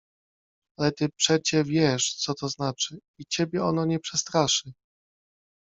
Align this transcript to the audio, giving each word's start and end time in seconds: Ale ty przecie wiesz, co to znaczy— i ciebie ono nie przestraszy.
Ale 0.77 0.91
ty 0.91 1.09
przecie 1.09 1.63
wiesz, 1.63 2.13
co 2.15 2.33
to 2.35 2.49
znaczy— 2.49 2.97
i 3.19 3.25
ciebie 3.25 3.63
ono 3.65 3.85
nie 3.85 3.99
przestraszy. 3.99 4.73